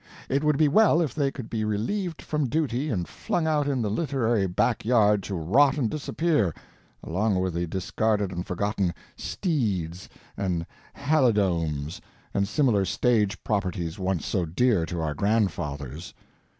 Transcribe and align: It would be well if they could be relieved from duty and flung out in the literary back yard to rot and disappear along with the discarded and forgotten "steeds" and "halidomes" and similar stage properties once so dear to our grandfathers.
It 0.29 0.43
would 0.43 0.57
be 0.57 0.67
well 0.67 0.99
if 0.99 1.13
they 1.13 1.29
could 1.29 1.47
be 1.47 1.63
relieved 1.63 2.23
from 2.23 2.49
duty 2.49 2.89
and 2.89 3.07
flung 3.07 3.45
out 3.45 3.67
in 3.67 3.83
the 3.83 3.91
literary 3.91 4.47
back 4.47 4.83
yard 4.83 5.21
to 5.21 5.35
rot 5.35 5.77
and 5.77 5.91
disappear 5.91 6.55
along 7.03 7.39
with 7.39 7.53
the 7.53 7.67
discarded 7.67 8.31
and 8.31 8.43
forgotten 8.43 8.95
"steeds" 9.15 10.09
and 10.35 10.65
"halidomes" 10.95 12.01
and 12.33 12.47
similar 12.47 12.83
stage 12.83 13.43
properties 13.43 13.99
once 13.99 14.25
so 14.25 14.43
dear 14.43 14.87
to 14.87 14.99
our 14.99 15.13
grandfathers. 15.13 16.15